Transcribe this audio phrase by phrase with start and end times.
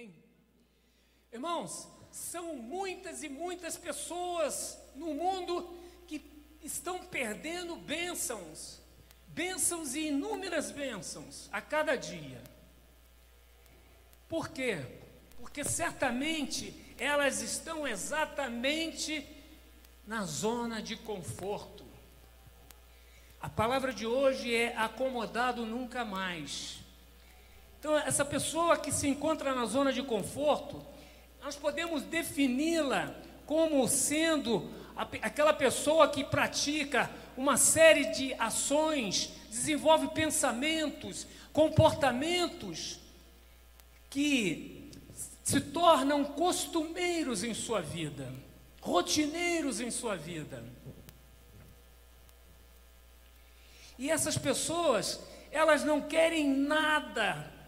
[0.00, 0.14] Amém?
[1.30, 5.76] Irmãos, são muitas e muitas pessoas no mundo
[6.06, 6.24] que
[6.62, 8.80] estão perdendo bênçãos,
[9.28, 12.42] bênçãos e inúmeras bênçãos a cada dia.
[14.26, 14.78] Por quê?
[15.36, 19.26] Porque certamente elas estão exatamente
[20.06, 21.84] na zona de conforto.
[23.38, 26.79] A palavra de hoje é acomodado nunca mais.
[27.80, 30.84] Então, essa pessoa que se encontra na zona de conforto,
[31.42, 33.14] nós podemos defini-la
[33.46, 43.00] como sendo aquela pessoa que pratica uma série de ações, desenvolve pensamentos, comportamentos
[44.10, 44.90] que
[45.42, 48.30] se tornam costumeiros em sua vida,
[48.82, 50.62] rotineiros em sua vida.
[53.98, 55.18] E essas pessoas,
[55.50, 57.58] elas não querem nada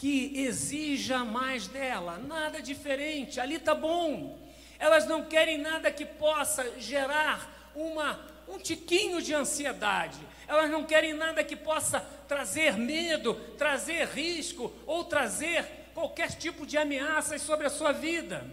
[0.00, 4.40] que exija mais dela, nada diferente, ali está bom.
[4.78, 11.12] Elas não querem nada que possa gerar uma, um tiquinho de ansiedade, elas não querem
[11.12, 17.70] nada que possa trazer medo, trazer risco ou trazer qualquer tipo de ameaças sobre a
[17.70, 18.50] sua vida.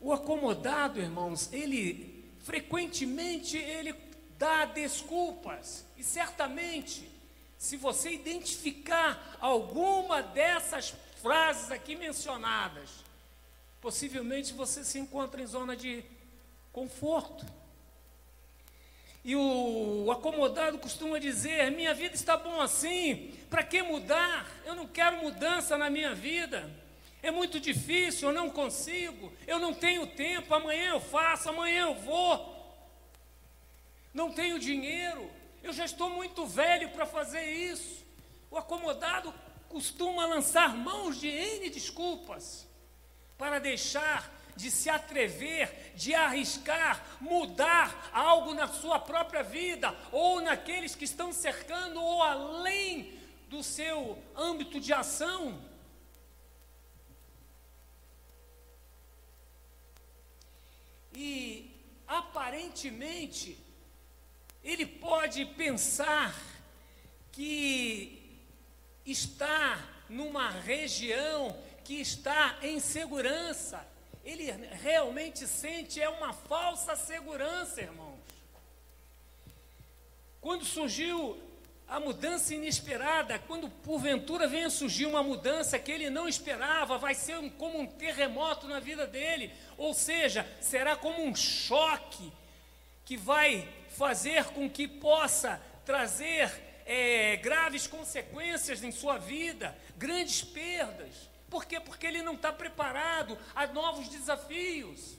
[0.00, 3.94] O acomodado, irmãos, ele frequentemente ele
[4.36, 7.13] dá desculpas e certamente
[7.58, 12.90] se você identificar alguma dessas frases aqui mencionadas,
[13.80, 16.04] possivelmente você se encontra em zona de
[16.72, 17.46] conforto.
[19.24, 24.46] E o acomodado costuma dizer: minha vida está bom assim, para que mudar?
[24.66, 26.70] Eu não quero mudança na minha vida.
[27.22, 31.94] É muito difícil, eu não consigo, eu não tenho tempo, amanhã eu faço, amanhã eu
[31.94, 32.52] vou.
[34.12, 35.30] Não tenho dinheiro,
[35.64, 38.04] eu já estou muito velho para fazer isso.
[38.50, 39.32] O acomodado
[39.66, 42.68] costuma lançar mãos de N desculpas
[43.38, 50.94] para deixar de se atrever, de arriscar, mudar algo na sua própria vida, ou naqueles
[50.94, 53.18] que estão cercando, ou além
[53.48, 55.58] do seu âmbito de ação.
[61.14, 61.74] E
[62.06, 63.63] aparentemente
[64.64, 66.34] ele pode pensar
[67.30, 68.40] que
[69.04, 73.86] está numa região que está em segurança.
[74.24, 74.50] Ele
[74.82, 78.18] realmente sente é uma falsa segurança, irmãos.
[80.40, 81.38] Quando surgiu
[81.86, 87.38] a mudança inesperada, quando porventura venha surgir uma mudança que ele não esperava, vai ser
[87.52, 92.32] como um terremoto na vida dele, ou seja, será como um choque
[93.04, 96.50] que vai fazer com que possa trazer
[96.86, 101.30] é, graves consequências em sua vida, grandes perdas.
[101.48, 101.78] Por quê?
[101.78, 105.16] Porque ele não está preparado a novos desafios.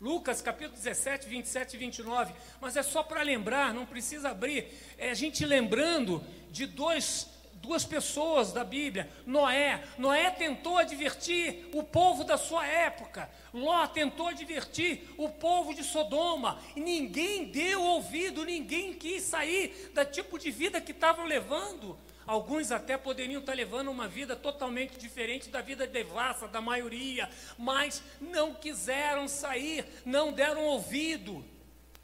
[0.00, 2.34] Lucas capítulo 17, 27 e 29.
[2.60, 4.68] Mas é só para lembrar, não precisa abrir.
[4.98, 7.28] É a gente lembrando de dois
[7.66, 9.10] duas pessoas da Bíblia.
[9.26, 9.82] Noé.
[9.98, 13.28] Noé tentou advertir o povo da sua época.
[13.52, 16.60] Ló tentou advertir o povo de Sodoma.
[16.74, 21.98] E ninguém deu ouvido, ninguém quis sair da tipo de vida que estavam levando.
[22.26, 28.02] Alguns até poderiam estar levando uma vida totalmente diferente da vida devassa da maioria, mas
[28.20, 31.44] não quiseram sair, não deram ouvido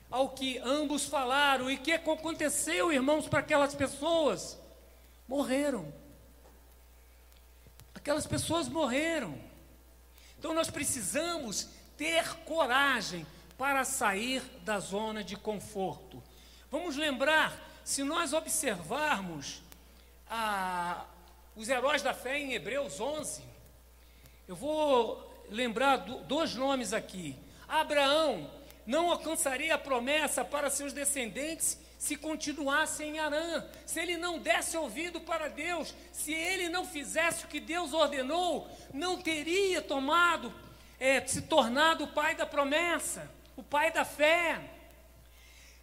[0.08, 1.68] ao que ambos falaram.
[1.68, 4.61] E o que aconteceu, irmãos, para aquelas pessoas?
[5.28, 5.92] Morreram.
[7.94, 9.38] Aquelas pessoas morreram.
[10.38, 16.22] Então nós precisamos ter coragem para sair da zona de conforto.
[16.70, 19.62] Vamos lembrar, se nós observarmos
[20.28, 21.04] a,
[21.54, 23.42] os heróis da fé em Hebreus 11,
[24.48, 27.38] eu vou lembrar do, dois nomes aqui.
[27.68, 28.50] Abraão
[28.84, 34.76] não alcançaria a promessa para seus descendentes se continuasse em Arã, se ele não desse
[34.76, 40.52] ouvido para Deus, se ele não fizesse o que Deus ordenou, não teria tomado,
[40.98, 44.60] é, se tornado o pai da promessa, o pai da fé.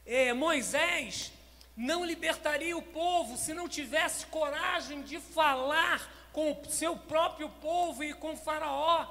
[0.06, 1.32] É, Moisés
[1.74, 8.04] não libertaria o povo se não tivesse coragem de falar com o seu próprio povo
[8.04, 9.08] e com Faraó.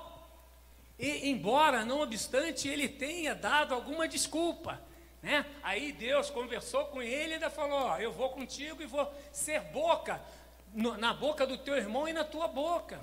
[0.99, 4.87] E, embora, não obstante, ele tenha dado alguma desculpa.
[5.23, 5.45] Né?
[5.63, 9.61] Aí Deus conversou com ele e ainda falou: ó, Eu vou contigo e vou ser
[9.61, 10.21] boca
[10.73, 13.01] no, na boca do teu irmão e na tua boca,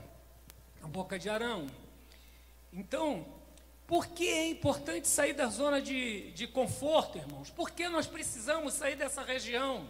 [0.82, 1.68] na boca de Arão.
[2.72, 3.26] Então,
[3.86, 7.50] por que é importante sair da zona de, de conforto, irmãos?
[7.50, 9.88] Por que nós precisamos sair dessa região?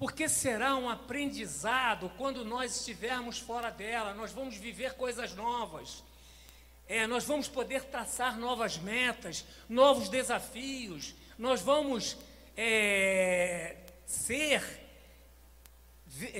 [0.00, 6.02] porque será um aprendizado quando nós estivermos fora dela, nós vamos viver coisas novas.
[6.90, 12.16] É, nós vamos poder traçar novas metas, novos desafios, nós vamos
[12.56, 14.60] é, ser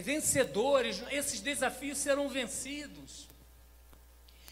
[0.02, 3.28] vencedores, esses desafios serão vencidos.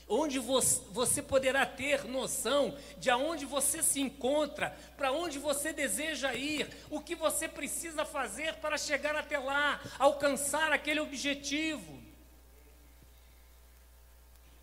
[0.07, 6.71] Onde você poderá ter noção de aonde você se encontra, para onde você deseja ir,
[6.91, 12.08] o que você precisa fazer para chegar até lá, alcançar aquele objetivo.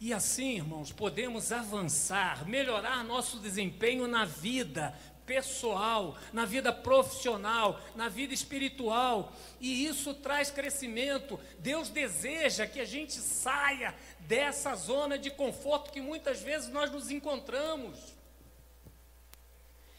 [0.05, 8.07] E assim, irmãos, podemos avançar, melhorar nosso desempenho na vida, pessoal, na vida profissional, na
[8.07, 11.39] vida espiritual, e isso traz crescimento.
[11.57, 17.09] Deus deseja que a gente saia dessa zona de conforto que muitas vezes nós nos
[17.09, 17.97] encontramos.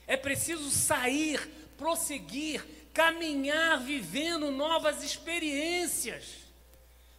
[0.06, 1.40] É preciso sair,
[1.76, 2.64] prosseguir,
[2.94, 6.46] caminhar vivendo novas experiências,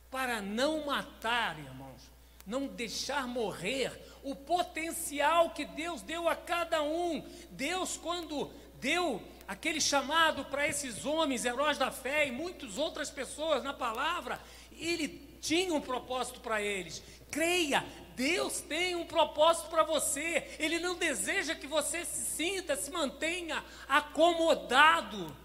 [0.09, 2.15] para não matar, irmãos,
[2.47, 3.91] não deixar morrer
[4.23, 7.23] o potencial que Deus deu a cada um.
[7.51, 8.49] Deus, quando
[8.79, 14.41] deu aquele chamado para esses homens, heróis da fé e muitas outras pessoas na palavra,
[14.71, 15.07] ele
[15.41, 17.03] tinha um propósito para eles.
[17.29, 17.85] Creia,
[18.15, 20.55] Deus tem um propósito para você.
[20.57, 25.35] Ele não deseja que você se sinta, se mantenha acomodado.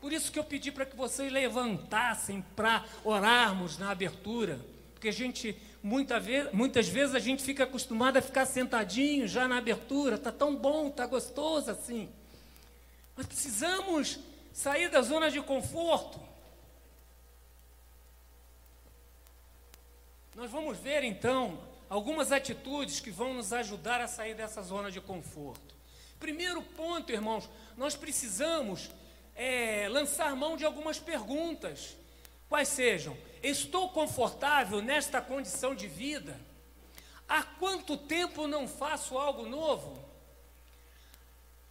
[0.00, 4.60] Por isso que eu pedi para que vocês levantassem para orarmos na abertura,
[5.04, 9.46] porque a gente Muita vez, muitas vezes a gente fica acostumado a ficar sentadinho já
[9.46, 12.08] na abertura, está tão bom, está gostoso assim.
[13.14, 14.18] Mas precisamos
[14.50, 16.18] sair da zona de conforto.
[20.34, 21.58] Nós vamos ver então
[21.90, 25.74] algumas atitudes que vão nos ajudar a sair dessa zona de conforto.
[26.18, 27.46] Primeiro ponto, irmãos,
[27.76, 28.90] nós precisamos
[29.36, 31.94] é, lançar mão de algumas perguntas.
[32.48, 33.14] Quais sejam?
[33.44, 36.40] Estou confortável nesta condição de vida?
[37.28, 40.02] Há quanto tempo não faço algo novo?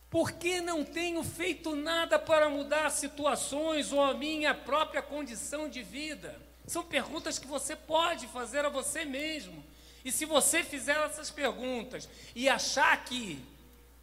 [0.08, 5.82] Por que não tenho feito nada para mudar situações ou a minha própria condição de
[5.82, 6.40] vida?
[6.68, 9.66] São perguntas que você pode fazer a você mesmo.
[10.06, 13.44] E se você fizer essas perguntas e achar que,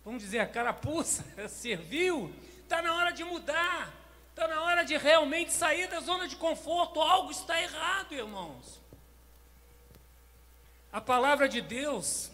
[0.05, 2.35] vamos dizer, a carapuça serviu,
[2.65, 4.00] está na hora de mudar.
[4.41, 6.99] Está na hora de realmente sair da zona de conforto.
[6.99, 8.81] Algo está errado, irmãos.
[10.91, 12.31] A palavra de Deus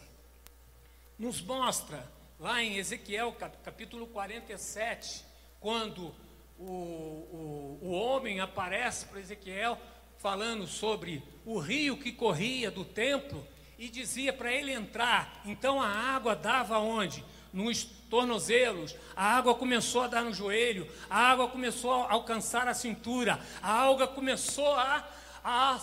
[1.19, 2.09] nos mostra,
[2.39, 5.25] lá em Ezequiel capítulo 47,
[5.59, 6.15] quando
[6.57, 9.77] o, o, o homem aparece para Ezequiel
[10.19, 13.45] falando sobre o rio que corria do templo
[13.77, 15.43] e dizia para ele entrar.
[15.45, 17.25] Então a água dava onde?
[17.57, 22.75] Nos tornozelos, a água começou a dar no joelho, a água começou a alcançar a
[22.75, 25.09] cintura, a água começou a,
[25.43, 25.81] a,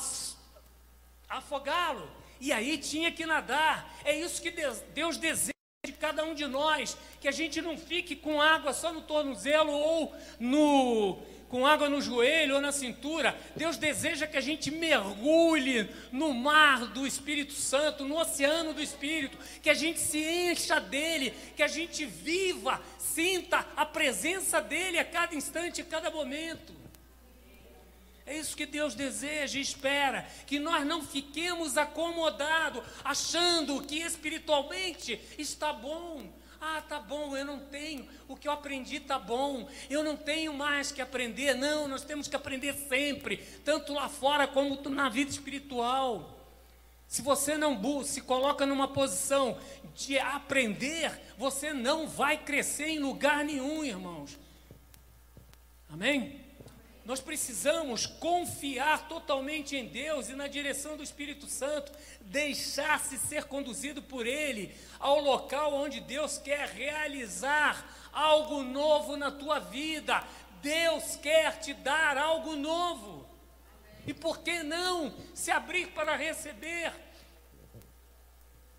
[1.27, 2.07] a afogá-lo.
[2.39, 3.91] E aí tinha que nadar.
[4.05, 4.51] É isso que
[4.93, 5.51] Deus deseja
[5.83, 9.71] de cada um de nós, que a gente não fique com água só no tornozelo
[9.71, 11.17] ou no
[11.53, 13.39] com água no joelho ou na cintura.
[13.55, 19.37] Deus deseja que a gente mergulhe no mar do Espírito Santo, no oceano do Espírito,
[19.61, 25.05] que a gente se encha dele, que a gente viva, sinta a presença dele a
[25.05, 26.73] cada instante, a cada momento.
[28.25, 35.21] É isso que Deus deseja e espera, que nós não fiquemos acomodados, achando que espiritualmente
[35.37, 36.33] está bom,
[36.63, 40.53] ah, tá bom, eu não tenho, o que eu aprendi tá bom, eu não tenho
[40.53, 41.53] mais que aprender.
[41.55, 46.39] Não, nós temos que aprender sempre, tanto lá fora como na vida espiritual.
[47.07, 49.59] Se você não se coloca numa posição
[49.93, 54.39] de aprender, você não vai crescer em lugar nenhum, irmãos.
[55.89, 56.42] Amém?
[57.05, 61.91] Nós precisamos confiar totalmente em Deus e na direção do Espírito Santo,
[62.21, 69.59] deixar-se ser conduzido por Ele ao local onde Deus quer realizar algo novo na tua
[69.59, 70.23] vida.
[70.61, 73.27] Deus quer te dar algo novo.
[74.07, 76.93] E por que não se abrir para receber?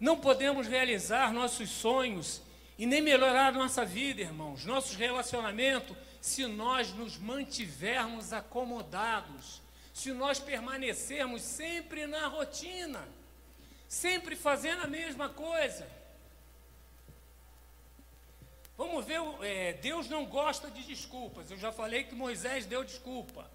[0.00, 2.40] Não podemos realizar nossos sonhos
[2.78, 9.60] e nem melhorar nossa vida, irmãos, nossos relacionamentos se nós nos mantivermos acomodados,
[9.92, 13.06] se nós permanecermos sempre na rotina,
[13.86, 15.86] sempre fazendo a mesma coisa.
[18.76, 21.50] Vamos ver, é, Deus não gosta de desculpas.
[21.50, 23.48] Eu já falei que Moisés deu desculpa.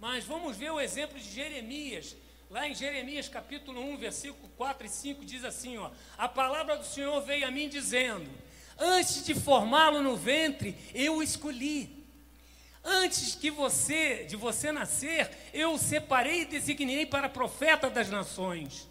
[0.00, 2.16] Mas vamos ver o exemplo de Jeremias.
[2.50, 6.86] Lá em Jeremias capítulo 1, versículo 4 e 5, diz assim: ó, A palavra do
[6.86, 8.28] Senhor veio a mim dizendo:
[8.78, 11.98] Antes de formá-lo no ventre, eu o escolhi
[12.90, 18.88] Antes que você, de você nascer, eu o separei e designei para profeta das nações.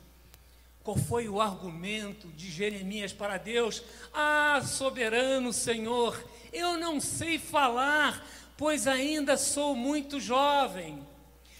[0.83, 3.83] Qual foi o argumento de Jeremias para Deus?
[4.13, 8.23] Ah, soberano Senhor, eu não sei falar,
[8.55, 11.05] pois ainda sou muito jovem.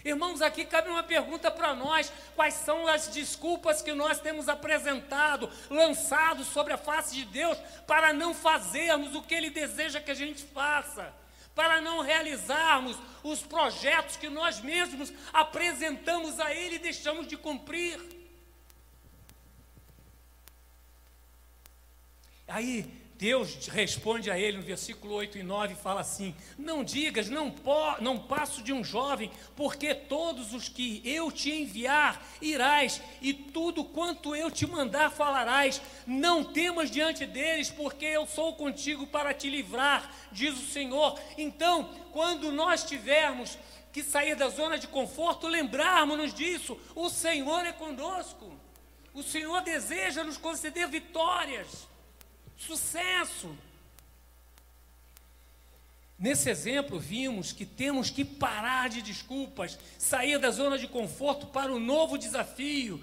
[0.08, 5.52] Irmãos, aqui cabe uma pergunta para nós: quais são as desculpas que nós temos apresentado,
[5.70, 10.16] lançado sobre a face de Deus para não fazermos o que Ele deseja que a
[10.16, 11.14] gente faça?
[11.54, 18.00] Para não realizarmos os projetos que nós mesmos apresentamos a Ele e deixamos de cumprir.
[22.48, 27.30] Aí Deus responde a ele no versículo 8 e 9 e fala assim: Não digas,
[27.30, 33.02] não, po, não passo de um jovem, porque todos os que eu te enviar irás,
[33.20, 35.82] e tudo quanto eu te mandar falarás.
[36.06, 41.20] Não temas diante deles, porque eu sou contigo para te livrar, diz o Senhor.
[41.40, 43.58] Então, quando nós tivermos
[43.92, 48.54] que sair da zona de conforto, lembrarmos-nos disso: o Senhor é conosco,
[49.12, 51.88] o Senhor deseja nos conceder vitórias.
[52.58, 53.56] Sucesso!
[56.20, 61.72] Nesse exemplo, vimos que temos que parar de desculpas, sair da zona de conforto para
[61.72, 63.02] um novo desafio,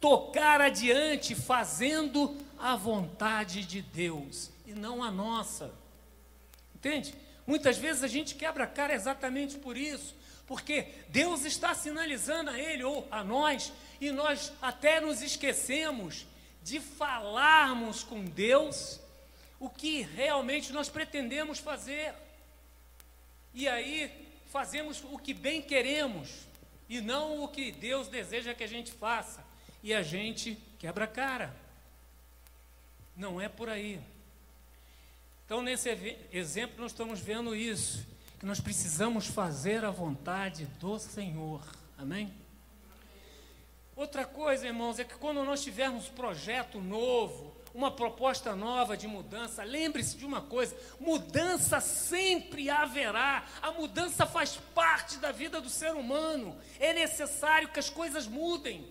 [0.00, 5.72] tocar adiante fazendo a vontade de Deus e não a nossa.
[6.74, 7.14] Entende?
[7.46, 10.16] Muitas vezes a gente quebra a cara exatamente por isso,
[10.48, 16.26] porque Deus está sinalizando a ele ou a nós e nós até nos esquecemos
[16.66, 18.98] de falarmos com Deus
[19.60, 22.12] o que realmente nós pretendemos fazer.
[23.54, 24.10] E aí
[24.50, 26.28] fazemos o que bem queremos
[26.88, 29.44] e não o que Deus deseja que a gente faça.
[29.80, 31.54] E a gente quebra a cara.
[33.16, 34.00] Não é por aí.
[35.44, 35.88] Então, nesse
[36.32, 38.04] exemplo, nós estamos vendo isso,
[38.40, 41.64] que nós precisamos fazer a vontade do Senhor.
[41.96, 42.34] Amém?
[43.96, 49.08] Outra coisa, irmãos, é que quando nós tivermos um projeto novo, uma proposta nova de
[49.08, 53.42] mudança, lembre-se de uma coisa: mudança sempre haverá.
[53.62, 56.54] A mudança faz parte da vida do ser humano.
[56.78, 58.86] É necessário que as coisas mudem.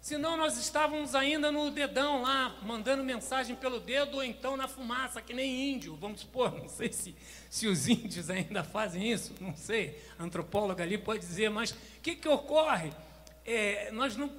[0.00, 5.20] Senão nós estávamos ainda no dedão lá, mandando mensagem pelo dedo ou então na fumaça,
[5.20, 6.52] que nem índio, vamos supor.
[6.56, 7.14] Não sei se,
[7.50, 10.00] se os índios ainda fazem isso, não sei.
[10.18, 12.92] Antropóloga ali pode dizer, mas o que, que ocorre?
[13.46, 14.30] É, nós não,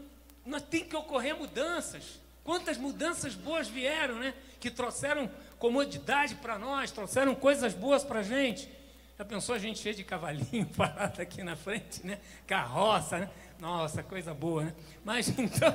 [0.45, 2.19] nós tem que ocorrer mudanças.
[2.43, 4.33] Quantas mudanças boas vieram, né?
[4.59, 8.69] Que trouxeram comodidade para nós, trouxeram coisas boas para a gente.
[9.17, 12.19] Já pensou a gente cheio de cavalinho parado aqui na frente, né?
[12.45, 13.29] Carroça, né?
[13.59, 14.75] Nossa, coisa boa, né?
[15.03, 15.73] Mas então,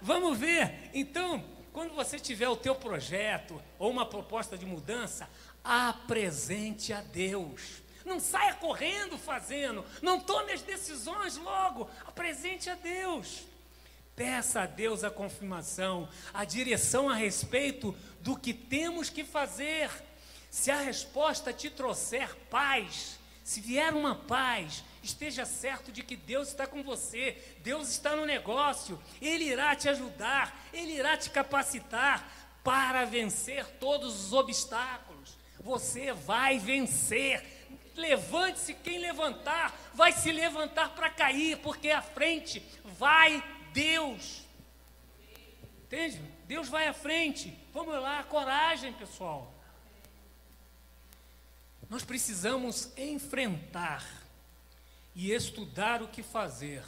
[0.00, 0.90] vamos ver.
[0.94, 5.28] Então, quando você tiver o teu projeto ou uma proposta de mudança,
[5.62, 7.81] apresente a Deus.
[8.04, 9.84] Não saia correndo fazendo.
[10.00, 11.88] Não tome as decisões logo.
[12.06, 13.42] Apresente a Deus.
[14.14, 19.90] Peça a Deus a confirmação, a direção a respeito do que temos que fazer.
[20.50, 26.48] Se a resposta te trouxer paz, se vier uma paz, esteja certo de que Deus
[26.48, 32.30] está com você, Deus está no negócio, Ele irá te ajudar, Ele irá te capacitar
[32.62, 35.36] para vencer todos os obstáculos.
[35.60, 37.42] Você vai vencer,
[37.94, 42.62] Levante-se quem levantar, vai se levantar para cair, porque à frente
[42.98, 44.42] vai Deus.
[45.84, 46.20] Entende?
[46.46, 47.56] Deus vai à frente.
[47.72, 49.52] Vamos lá, coragem, pessoal.
[51.90, 54.02] Nós precisamos enfrentar
[55.14, 56.82] e estudar o que fazer.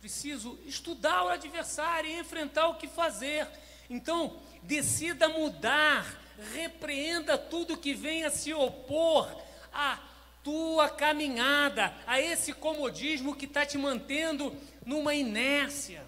[0.00, 3.48] Preciso estudar o adversário e enfrentar o que fazer.
[3.88, 6.04] Então, decida mudar,
[6.52, 9.34] repreenda tudo que venha se opor
[9.72, 9.98] a
[10.44, 16.04] tua caminhada, a esse comodismo que está te mantendo numa inércia.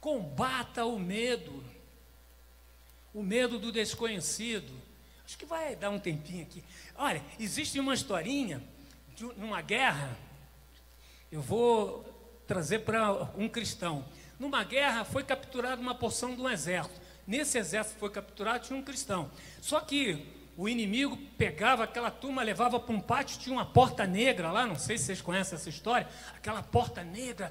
[0.00, 1.64] Combata o medo,
[3.14, 4.72] o medo do desconhecido.
[5.24, 6.64] Acho que vai dar um tempinho aqui.
[6.96, 8.60] Olha, existe uma historinha
[9.14, 10.18] de uma guerra.
[11.30, 12.04] Eu vou
[12.48, 14.04] trazer para um cristão.
[14.36, 17.00] Numa guerra foi capturada uma porção de um exército.
[17.24, 19.30] Nesse exército foi capturado tinha um cristão.
[19.60, 24.52] Só que o inimigo pegava aquela turma, levava para um pátio, tinha uma porta negra
[24.52, 27.50] lá, não sei se vocês conhecem essa história, aquela porta negra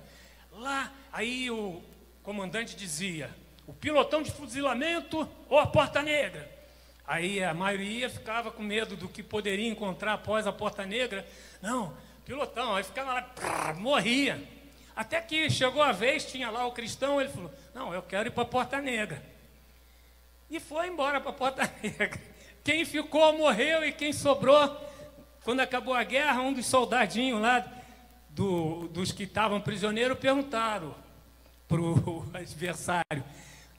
[0.52, 1.82] lá, aí o
[2.22, 3.36] comandante dizia,
[3.66, 6.56] o pilotão de fuzilamento ou a porta negra?
[7.08, 11.28] Aí a maioria ficava com medo do que poderia encontrar após a porta negra.
[11.64, 14.40] Não, pilotão, aí ficava lá, prrr, morria.
[14.96, 18.32] Até que chegou a vez, tinha lá o cristão, ele falou, não, eu quero ir
[18.32, 19.20] para a porta negra.
[20.48, 22.39] E foi embora para a porta negra.
[22.70, 24.80] Quem ficou morreu e quem sobrou,
[25.44, 27.66] quando acabou a guerra, um dos soldadinhos lá
[28.30, 30.94] do, dos que estavam prisioneiros perguntaram
[31.68, 33.24] para o adversário: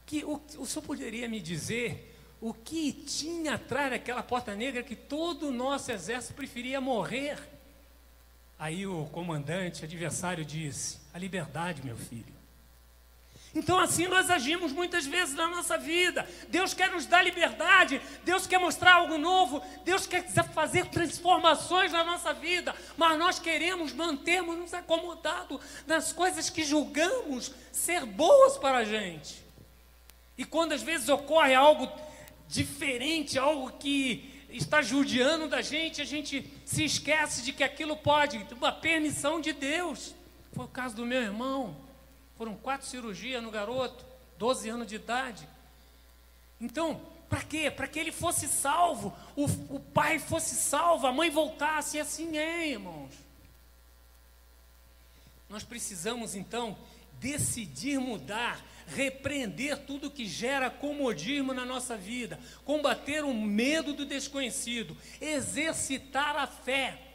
[0.04, 4.97] que, o, o senhor poderia me dizer o que tinha atrás daquela porta negra que
[4.97, 7.38] todo o nosso exército preferia morrer?
[8.59, 12.39] Aí o comandante, adversário, disse: A liberdade, meu filho.
[13.54, 16.28] Então, assim nós agimos muitas vezes na nossa vida.
[16.49, 22.04] Deus quer nos dar liberdade, Deus quer mostrar algo novo, Deus quer fazer transformações na
[22.04, 28.85] nossa vida, mas nós queremos mantermos-nos acomodados nas coisas que julgamos ser boas para a
[28.85, 29.42] gente.
[30.38, 31.90] E quando às vezes ocorre algo
[32.49, 38.45] diferente, algo que está judiando da gente, a gente se esquece de que aquilo pode,
[38.52, 40.14] uma permissão de Deus.
[40.52, 41.89] Foi o caso do meu irmão.
[42.40, 44.02] Foram quatro cirurgias no garoto,
[44.38, 45.47] 12 anos de idade.
[46.59, 47.70] Então, para quê?
[47.70, 49.44] Para que ele fosse salvo, o,
[49.75, 53.12] o pai fosse salvo, a mãe voltasse, e assim é, irmãos.
[55.50, 56.78] Nós precisamos então
[57.20, 64.97] decidir mudar, repreender tudo que gera comodismo na nossa vida, combater o medo do desconhecido,
[65.20, 67.10] exercitar a fé.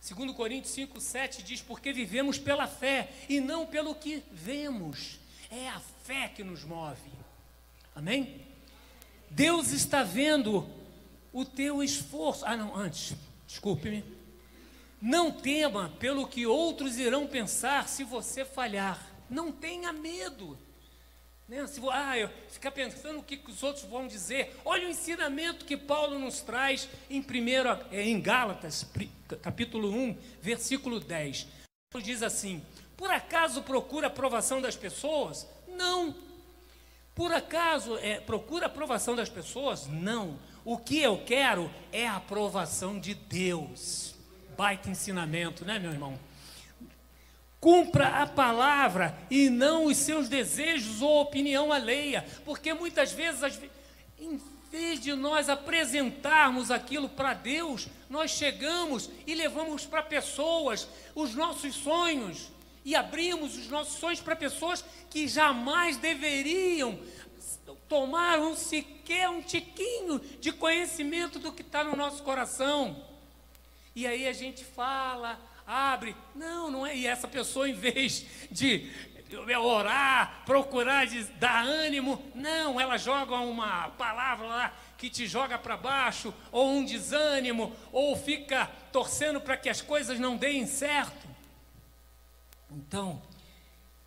[0.00, 5.18] Segundo Coríntios 5, 7 diz, porque vivemos pela fé e não pelo que vemos.
[5.50, 7.10] É a fé que nos move.
[7.94, 8.46] Amém?
[9.30, 10.68] Deus está vendo
[11.32, 12.44] o teu esforço.
[12.46, 13.14] Ah, não, antes,
[13.46, 14.04] desculpe-me.
[15.00, 19.04] Não tema pelo que outros irão pensar se você falhar.
[19.28, 20.58] Não tenha medo.
[21.48, 21.66] Né?
[21.66, 24.54] Se, ah, eu ficar pensando o que os outros vão dizer.
[24.64, 28.86] Olha o ensinamento que Paulo nos traz em, primeiro, é, em Gálatas,
[29.40, 31.46] capítulo 1, versículo 10.
[31.90, 32.62] Paulo diz assim:
[32.96, 35.48] Por acaso procura a aprovação das pessoas?
[35.66, 36.14] Não.
[37.14, 39.86] Por acaso é, procura a aprovação das pessoas?
[39.86, 40.38] Não.
[40.66, 44.14] O que eu quero é a aprovação de Deus.
[44.54, 46.18] Baita ensinamento, né, meu irmão?
[47.60, 53.60] Cumpra a palavra e não os seus desejos ou opinião alheia, porque muitas vezes,
[54.18, 54.40] em
[54.70, 61.74] vez de nós apresentarmos aquilo para Deus, nós chegamos e levamos para pessoas os nossos
[61.74, 62.50] sonhos
[62.84, 66.98] e abrimos os nossos sonhos para pessoas que jamais deveriam
[67.88, 73.04] tomar um sequer um tiquinho de conhecimento do que está no nosso coração.
[73.94, 76.16] E aí a gente fala, abre.
[76.34, 76.96] Não, não é.
[76.96, 78.90] E essa pessoa, em vez de
[79.62, 85.76] orar, procurar de, dar ânimo, não, ela joga uma palavra lá que te joga para
[85.76, 91.28] baixo, ou um desânimo, ou fica torcendo para que as coisas não deem certo.
[92.70, 93.22] Então,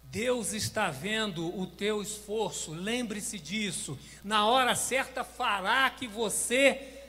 [0.04, 3.98] Deus está vendo o teu esforço, lembre-se disso.
[4.24, 7.01] Na hora certa fará que você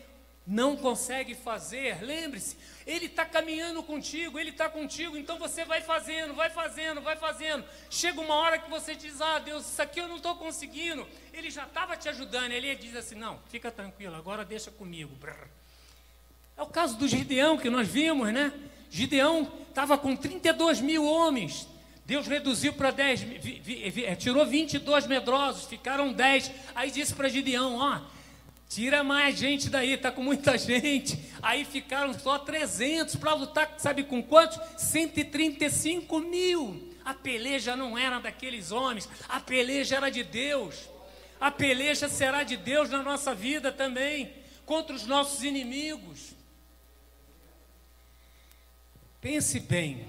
[0.47, 6.35] não consegue fazer, lembre-se, ele está caminhando contigo, ele está contigo, então você vai fazendo,
[6.35, 7.65] vai fazendo, vai fazendo.
[7.89, 11.07] Chega uma hora que você diz: Ah, Deus, isso aqui eu não estou conseguindo.
[11.33, 15.17] Ele já estava te ajudando, ele diz assim: Não, fica tranquilo, agora deixa comigo.
[16.57, 18.53] É o caso do Gideão que nós vimos, né?
[18.91, 21.69] Gideão estava com 32 mil homens.
[22.05, 23.25] Deus reduziu para 10,
[24.19, 26.51] tirou 22 medrosos, ficaram 10.
[26.75, 28.01] Aí disse para Gideão: Ó
[28.73, 31.23] Tira mais gente daí, tá com muita gente.
[31.43, 34.59] Aí ficaram só 300 para lutar, sabe com quantos?
[34.79, 36.91] 135 mil.
[37.05, 40.89] A peleja não era daqueles homens, a peleja era de Deus.
[41.39, 44.33] A peleja será de Deus na nossa vida também,
[44.65, 46.35] contra os nossos inimigos.
[49.21, 50.07] Pense bem,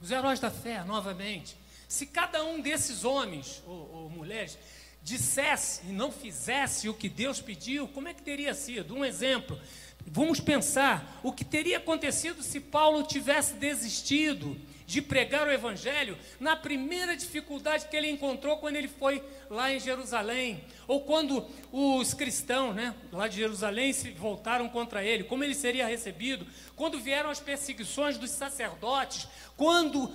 [0.00, 1.56] os heróis da fé, novamente.
[1.88, 4.56] Se cada um desses homens ou, ou mulheres
[5.04, 8.96] dissesse e não fizesse o que Deus pediu, como é que teria sido?
[8.96, 9.60] Um exemplo.
[10.06, 16.56] Vamos pensar o que teria acontecido se Paulo tivesse desistido de pregar o evangelho na
[16.56, 22.74] primeira dificuldade que ele encontrou quando ele foi lá em Jerusalém, ou quando os cristãos,
[22.74, 27.40] né, lá de Jerusalém se voltaram contra ele, como ele seria recebido, quando vieram as
[27.40, 30.12] perseguições dos sacerdotes, quando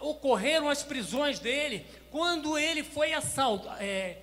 [0.00, 4.18] ocorreram as prisões dele, quando ele foi assaltado, é,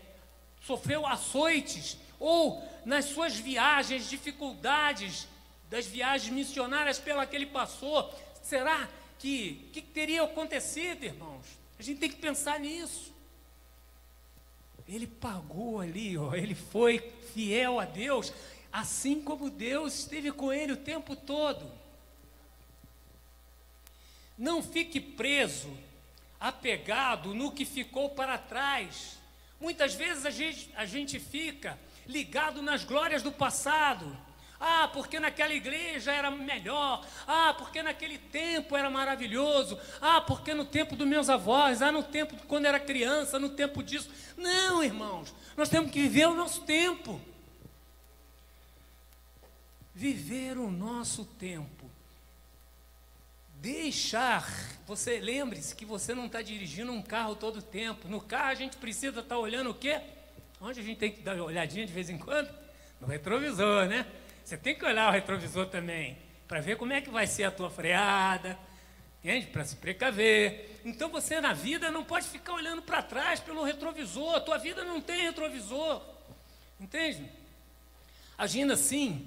[0.66, 5.28] sofreu açoites, ou nas suas viagens, dificuldades
[5.70, 8.89] das viagens missionárias pela que ele passou, será
[9.20, 11.46] que que teria acontecido, irmãos?
[11.80, 13.13] A gente tem que pensar nisso.
[14.88, 17.00] Ele pagou ali, ó, ele foi
[17.34, 18.34] fiel a Deus,
[18.72, 21.83] assim como Deus esteve com ele o tempo todo.
[24.38, 25.76] Não fique preso
[26.39, 29.17] apegado no que ficou para trás.
[29.60, 34.17] Muitas vezes a gente, a gente fica ligado nas glórias do passado.
[34.60, 37.06] Ah, porque naquela igreja era melhor.
[37.28, 39.78] Ah, porque naquele tempo era maravilhoso.
[40.02, 41.82] Ah, porque no tempo dos meus avós.
[41.82, 44.10] Ah, no tempo quando era criança, no tempo disso.
[44.38, 45.34] Não, irmãos.
[45.58, 47.22] Nós temos que viver o nosso tempo.
[49.93, 51.83] Viver o nosso tempo.
[53.63, 54.45] Deixar.
[54.86, 58.10] Você lembre-se que você não está dirigindo um carro todo o tempo.
[58.10, 60.02] No carro a gente precisa estar tá olhando o quê?
[60.60, 62.54] Onde a gente tem que dar uma olhadinha de vez em quando?
[62.99, 64.06] No retrovisor, né?
[64.43, 67.52] Você tem que olhar o retrovisor também, para ver como é que vai ser a
[67.52, 68.60] tua freada,
[69.23, 69.47] entende?
[69.47, 70.82] Para se precaver.
[70.84, 74.84] Então você na vida não pode ficar olhando para trás pelo retrovisor, a tua vida
[74.84, 76.02] não tem retrovisor,
[76.82, 77.32] entende?
[78.38, 79.26] Agindo assim,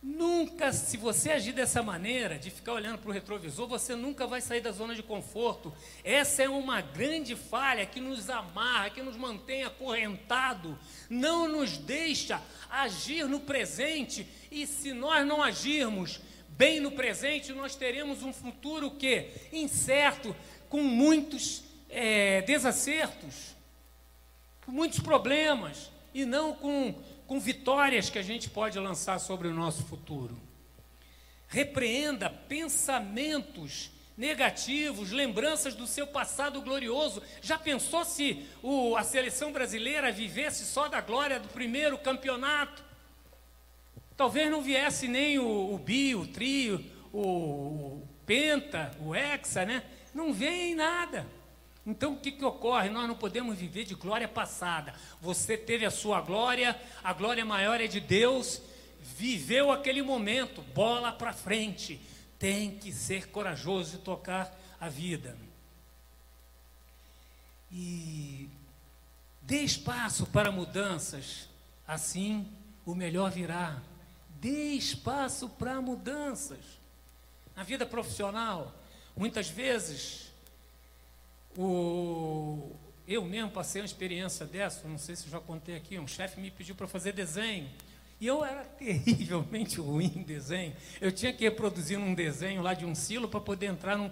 [0.00, 4.40] Nunca, se você agir dessa maneira, de ficar olhando para o retrovisor, você nunca vai
[4.40, 5.74] sair da zona de conforto.
[6.04, 10.78] Essa é uma grande falha que nos amarra, que nos mantém acorrentado,
[11.10, 14.24] não nos deixa agir no presente.
[14.52, 20.34] E se nós não agirmos bem no presente, nós teremos um futuro que incerto,
[20.68, 23.56] com muitos é, desacertos,
[24.64, 26.94] com muitos problemas e não com
[27.28, 30.34] com vitórias que a gente pode lançar sobre o nosso futuro.
[31.46, 37.22] Repreenda pensamentos negativos, lembranças do seu passado glorioso.
[37.42, 42.82] Já pensou se o, a seleção brasileira vivesse só da glória do primeiro campeonato?
[44.16, 49.82] Talvez não viesse nem o, o bi, o trio, o, o penta, o hexa, né?
[50.14, 51.26] Não vem nada.
[51.88, 52.90] Então o que, que ocorre?
[52.90, 54.94] Nós não podemos viver de glória passada.
[55.22, 58.60] Você teve a sua glória, a glória maior é de Deus,
[59.00, 61.98] viveu aquele momento, bola para frente.
[62.38, 65.34] Tem que ser corajoso e tocar a vida.
[67.72, 68.50] E
[69.40, 71.48] dê espaço para mudanças,
[71.86, 72.46] assim
[72.84, 73.80] o melhor virá.
[74.38, 76.60] Dê espaço para mudanças.
[77.56, 78.74] Na vida profissional,
[79.16, 80.27] muitas vezes
[81.58, 86.40] o, eu mesmo passei uma experiência dessa, não sei se já contei aqui, um chefe
[86.40, 87.68] me pediu para fazer desenho.
[88.20, 90.72] E eu era terrivelmente ruim em desenho.
[91.00, 94.10] Eu tinha que reproduzir um desenho lá de um silo para poder entrar num,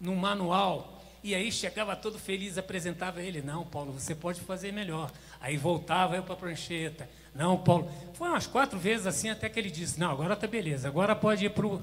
[0.00, 1.00] num manual.
[1.22, 3.42] E aí chegava todo feliz, apresentava ele.
[3.42, 5.12] Não, Paulo, você pode fazer melhor.
[5.40, 7.08] Aí voltava eu para a prancheta.
[7.32, 7.88] Não, Paulo.
[8.14, 11.44] Foi umas quatro vezes assim até que ele disse: Não, agora tá beleza, agora pode
[11.44, 11.82] ir para o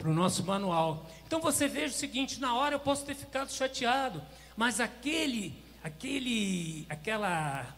[0.00, 1.06] para o nosso manual.
[1.26, 4.22] Então você veja o seguinte: na hora eu posso ter ficado chateado,
[4.56, 7.76] mas aquele, aquele, aquela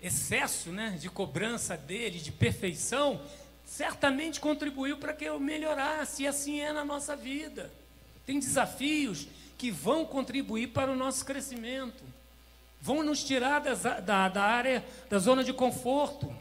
[0.00, 3.20] excesso, né, de cobrança dele, de perfeição,
[3.64, 6.22] certamente contribuiu para que eu melhorasse.
[6.22, 7.70] E assim é na nossa vida.
[8.24, 12.02] Tem desafios que vão contribuir para o nosso crescimento,
[12.80, 16.34] vão nos tirar das, da, da área, da zona de conforto.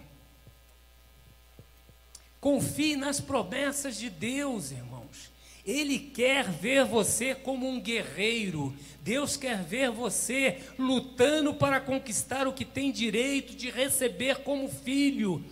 [2.47, 5.33] Confie nas promessas de Deus, irmãos.
[5.65, 8.73] Ele quer ver você como um guerreiro.
[9.01, 15.43] Deus quer ver você lutando para conquistar o que tem direito de receber como filho.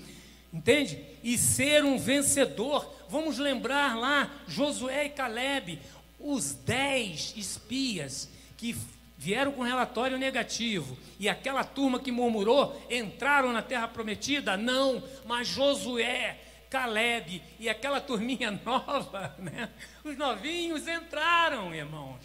[0.53, 0.97] Entende?
[1.21, 2.89] E ser um vencedor.
[3.09, 5.81] Vamos lembrar lá Josué e Caleb,
[6.17, 8.73] os dez espias que
[9.17, 14.55] vieram com relatório negativo e aquela turma que murmurou entraram na terra prometida?
[14.55, 19.69] Não, mas Josué Caleb e aquela turminha nova, né?
[20.03, 22.21] Os novinhos entraram, irmãos.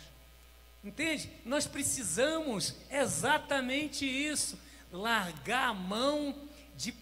[0.82, 1.30] Entende?
[1.44, 4.58] Nós precisamos exatamente isso,
[4.90, 6.34] largar a mão
[6.76, 6.94] de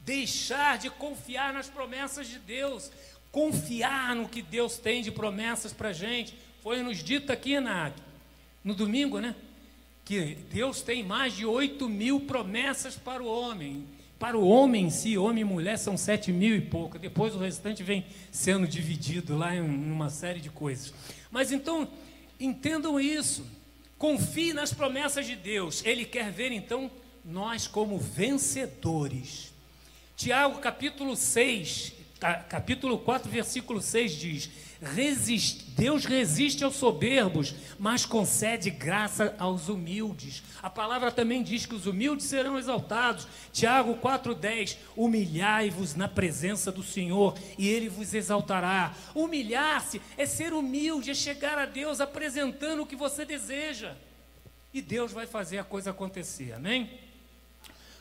[0.00, 2.92] deixar de confiar nas promessas de Deus,
[3.32, 6.36] confiar no que Deus tem de promessas para a gente.
[6.62, 7.90] Foi nos dito aqui na,
[8.62, 9.34] no domingo, né?
[10.04, 13.86] Que Deus tem mais de 8 mil promessas para o homem.
[14.18, 16.98] Para o homem em si, homem e mulher, são sete mil e pouco.
[16.98, 20.94] Depois o restante vem sendo dividido lá em uma série de coisas.
[21.30, 21.86] Mas então,
[22.40, 23.46] entendam isso.
[23.98, 25.84] Confie nas promessas de Deus.
[25.84, 26.90] Ele quer ver então
[27.24, 29.52] nós como vencedores.
[30.16, 31.92] Tiago capítulo 6,
[32.48, 40.42] capítulo 4, versículo 6 diz: Deus resiste aos soberbos, mas concede graça aos humildes.
[40.62, 43.26] A palavra também diz que os humildes serão exaltados.
[43.52, 48.94] Tiago 4,10: Humilhai-vos na presença do Senhor e Ele vos exaltará.
[49.14, 53.96] Humilhar-se é ser humilde, é chegar a Deus apresentando o que você deseja.
[54.74, 56.90] E Deus vai fazer a coisa acontecer, amém?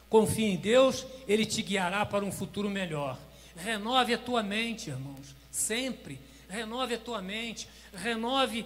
[0.09, 3.17] Confie em Deus, Ele te guiará para um futuro melhor.
[3.55, 8.65] Renove a tua mente, irmãos, sempre renove a tua mente, renove.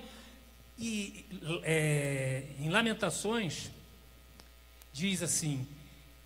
[0.78, 1.26] E
[1.64, 3.70] é, em Lamentações,
[4.94, 5.68] diz assim: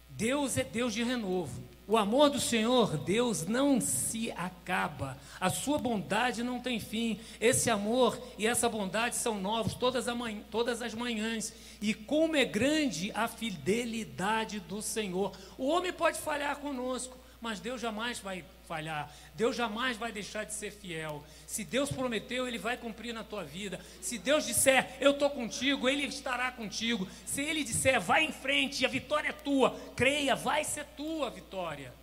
[0.09, 1.73] Deus é Deus de renovo.
[1.85, 5.17] O amor do Senhor, Deus, não se acaba.
[5.37, 7.19] A sua bondade não tem fim.
[7.41, 10.05] Esse amor e essa bondade são novos todas,
[10.49, 11.51] todas as manhãs.
[11.81, 15.33] E como é grande a fidelidade do Senhor.
[15.57, 19.11] O homem pode falhar conosco, mas Deus jamais vai falhar.
[19.35, 21.23] Deus jamais vai deixar de ser fiel.
[21.47, 23.79] Se Deus prometeu, Ele vai cumprir na tua vida.
[24.01, 27.07] Se Deus disser, eu estou contigo, Ele estará contigo.
[27.25, 31.29] Se Ele disser, vai em frente, a vitória é tua, creia, vai ser tua a
[31.29, 31.93] vitória.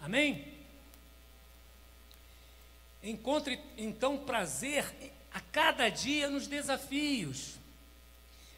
[0.00, 0.44] Amém?
[3.02, 4.84] Encontre então prazer
[5.32, 7.56] a cada dia nos desafios.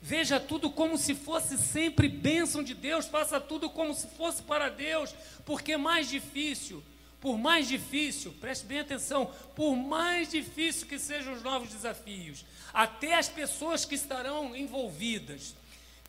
[0.01, 4.69] Veja tudo como se fosse sempre bênção de Deus, faça tudo como se fosse para
[4.69, 5.15] Deus,
[5.47, 6.83] porque é mais difícil
[7.25, 13.15] por mais difícil, preste bem atenção, por mais difícil que sejam os novos desafios, até
[13.15, 15.57] as pessoas que estarão envolvidas,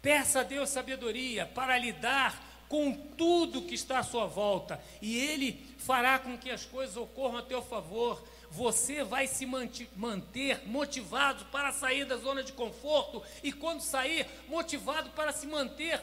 [0.01, 5.65] peça a Deus sabedoria para lidar com tudo que está à sua volta, e Ele
[5.77, 8.21] fará com que as coisas ocorram a teu favor.
[8.51, 15.11] Você vai se manter motivado para sair da zona de conforto, e quando sair, motivado
[15.11, 16.01] para se manter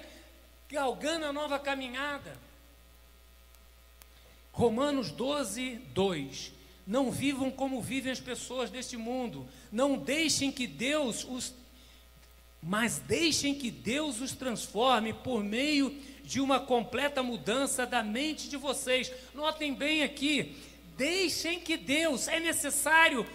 [0.71, 2.35] galgando a nova caminhada.
[4.53, 6.53] Romanos 12, 2.
[6.87, 9.49] Não vivam como vivem as pessoas deste mundo.
[9.71, 11.55] Não deixem que Deus os.
[12.63, 15.91] Mas deixem que Deus os transforme por meio
[16.23, 19.11] de uma completa mudança da mente de vocês.
[19.35, 20.57] Notem bem aqui.
[20.97, 23.27] Deixem que Deus, é necessário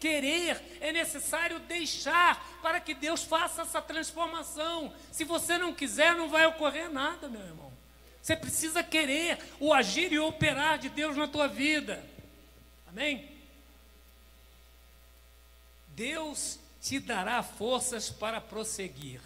[0.00, 4.92] querer, é necessário deixar para que Deus faça essa transformação.
[5.10, 7.63] Se você não quiser, não vai ocorrer nada, meu irmão.
[8.24, 12.02] Você precisa querer o agir e o operar de Deus na tua vida.
[12.86, 13.28] Amém?
[15.88, 19.20] Deus te dará forças para prosseguir.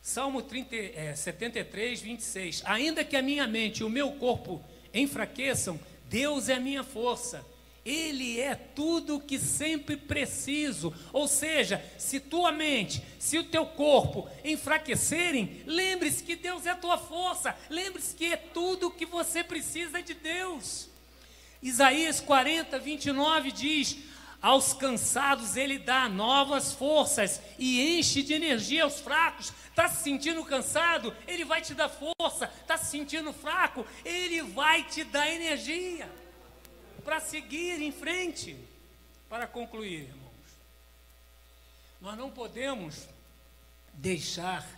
[0.00, 2.62] Salmo 30, é, 73, 26.
[2.64, 7.44] Ainda que a minha mente e o meu corpo enfraqueçam, Deus é a minha força
[7.86, 10.92] ele é tudo o que sempre preciso.
[11.12, 16.76] Ou seja, se tua mente, se o teu corpo enfraquecerem, lembre-se que Deus é a
[16.76, 17.56] tua força.
[17.70, 20.88] Lembre-se que é tudo o que você precisa de Deus.
[21.62, 23.98] Isaías 40, 29 diz:
[24.42, 29.52] Aos cansados ele dá novas forças e enche de energia aos fracos.
[29.70, 31.14] Está se sentindo cansado?
[31.28, 32.50] Ele vai te dar força.
[32.62, 33.86] Está se sentindo fraco?
[34.04, 36.25] Ele vai te dar energia
[37.06, 38.56] para seguir em frente.
[39.28, 40.32] Para concluir, irmãos,
[42.00, 43.08] nós não podemos
[43.94, 44.68] deixar,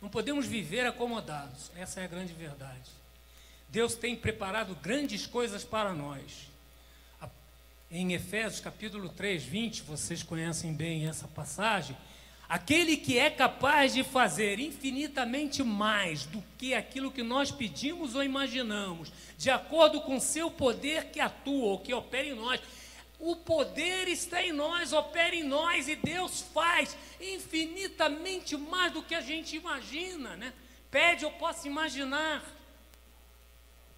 [0.00, 2.90] não podemos viver acomodados, essa é a grande verdade.
[3.68, 6.48] Deus tem preparado grandes coisas para nós.
[7.90, 11.96] Em Efésios capítulo 3, 20, vocês conhecem bem essa passagem
[12.48, 18.22] Aquele que é capaz de fazer infinitamente mais do que aquilo que nós pedimos ou
[18.22, 22.60] imaginamos, de acordo com seu poder que atua ou que opera em nós.
[23.18, 29.14] O poder está em nós, opera em nós e Deus faz infinitamente mais do que
[29.14, 30.52] a gente imagina, né?
[30.90, 32.44] Pede, eu posso imaginar.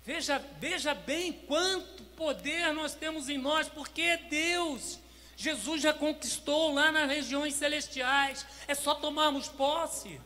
[0.04, 5.00] Veja, veja bem quanto poder nós temos em nós, porque é Deus.
[5.36, 10.18] Jesus já conquistou lá nas regiões celestiais, é só tomarmos posse.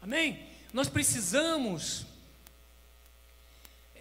[0.00, 0.46] Amém?
[0.72, 2.06] Nós precisamos,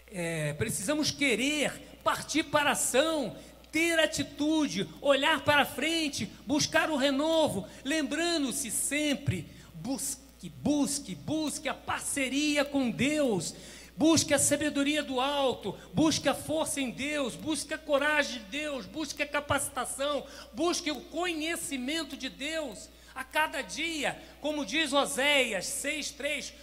[0.07, 3.35] é, precisamos querer, partir para a ação,
[3.69, 9.45] ter atitude, olhar para frente, buscar o renovo, lembrando-se sempre,
[9.75, 13.53] busque, busque, busque a parceria com Deus,
[13.99, 18.85] Busque a sabedoria do alto, busque a força em Deus, busque a coragem de Deus,
[18.85, 26.53] busque a capacitação, busque o conhecimento de Deus a cada dia, como diz Oséias 6:3,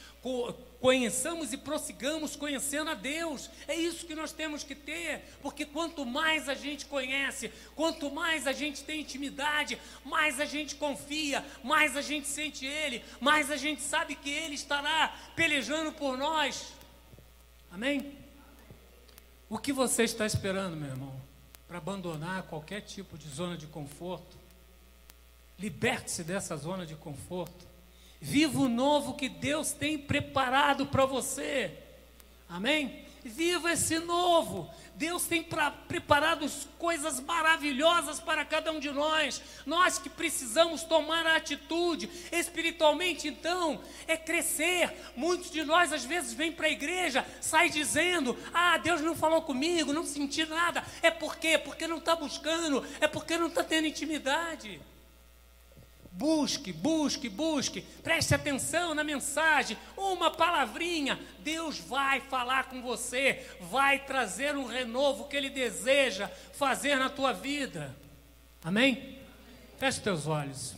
[0.81, 3.51] conheçamos e prossigamos conhecendo a Deus.
[3.69, 8.47] É isso que nós temos que ter, porque quanto mais a gente conhece, quanto mais
[8.47, 13.57] a gente tem intimidade, mais a gente confia, mais a gente sente Ele, mais a
[13.59, 16.76] gente sabe que Ele estará pelejando por nós.
[17.77, 18.11] Amém?
[19.51, 21.15] O que você está esperando, meu irmão,
[21.69, 24.39] para abandonar qualquer tipo de zona de conforto?
[25.59, 27.67] Liberte-se dessa zona de conforto.
[28.19, 31.79] Viva o novo que Deus tem preparado para você.
[32.49, 33.06] Amém?
[33.27, 34.71] Viva esse novo.
[34.95, 39.43] Deus tem pra, preparado coisas maravilhosas para cada um de nós.
[39.67, 44.93] Nós que precisamos tomar a atitude espiritualmente, então, é crescer.
[45.17, 49.43] Muitos de nós às vezes vêm para a igreja, sai dizendo: "Ah, Deus não falou
[49.43, 50.85] comigo, não senti nada".
[51.03, 51.59] É por quê?
[51.59, 54.81] Porque não está buscando, é porque não está tendo intimidade.
[56.17, 57.83] Busque, busque, busque.
[58.03, 59.77] Preste atenção na mensagem.
[59.95, 61.21] Uma palavrinha.
[61.41, 63.47] Deus vai falar com você.
[63.61, 67.95] Vai trazer um renovo que Ele deseja fazer na tua vida.
[68.65, 69.19] Amém?
[69.79, 70.75] Feche teus olhos.